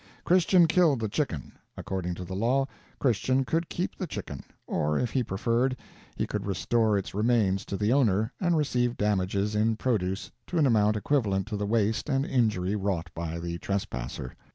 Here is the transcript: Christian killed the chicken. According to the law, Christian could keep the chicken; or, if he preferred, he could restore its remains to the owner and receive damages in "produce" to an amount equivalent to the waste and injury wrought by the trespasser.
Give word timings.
Christian 0.25 0.65
killed 0.65 0.99
the 0.99 1.07
chicken. 1.07 1.51
According 1.77 2.15
to 2.15 2.25
the 2.25 2.33
law, 2.33 2.65
Christian 2.97 3.45
could 3.45 3.69
keep 3.69 3.95
the 3.95 4.07
chicken; 4.07 4.43
or, 4.65 4.97
if 4.97 5.11
he 5.11 5.21
preferred, 5.21 5.77
he 6.15 6.25
could 6.25 6.47
restore 6.47 6.97
its 6.97 7.13
remains 7.13 7.65
to 7.65 7.77
the 7.77 7.93
owner 7.93 8.33
and 8.41 8.57
receive 8.57 8.97
damages 8.97 9.53
in 9.53 9.75
"produce" 9.75 10.31
to 10.47 10.57
an 10.57 10.65
amount 10.65 10.95
equivalent 10.95 11.45
to 11.49 11.55
the 11.55 11.67
waste 11.67 12.09
and 12.09 12.25
injury 12.25 12.75
wrought 12.75 13.11
by 13.13 13.37
the 13.39 13.59
trespasser. 13.59 14.33